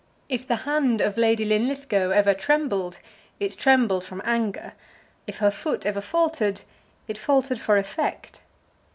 If 0.29 0.47
the 0.47 0.55
hand 0.65 0.99
of 0.99 1.15
Lady 1.15 1.45
Linlithgow 1.45 2.09
ever 2.09 2.33
trembled, 2.33 2.97
it 3.39 3.55
trembled 3.55 4.03
from 4.03 4.23
anger; 4.25 4.73
if 5.27 5.37
her 5.37 5.51
foot 5.51 5.85
ever 5.85 6.01
faltered, 6.01 6.61
it 7.07 7.19
faltered 7.19 7.59
for 7.59 7.77
effect. 7.77 8.39